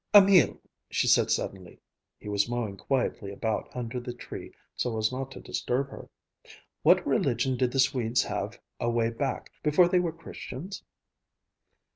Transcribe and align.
"Emil," 0.15 0.59
she 0.89 1.07
said 1.07 1.29
suddenly—he 1.29 2.27
was 2.27 2.49
mowing 2.49 2.75
quietly 2.75 3.31
about 3.31 3.69
under 3.75 3.99
the 3.99 4.15
tree 4.15 4.51
so 4.75 4.97
as 4.97 5.11
not 5.11 5.29
to 5.29 5.39
disturb 5.39 5.91
her—"what 5.91 7.05
religion 7.05 7.55
did 7.55 7.71
the 7.71 7.79
Swedes 7.79 8.23
have 8.23 8.59
away 8.79 9.11
back, 9.11 9.51
before 9.61 9.87
they 9.87 9.99
were 9.99 10.11
Christians?" 10.11 10.81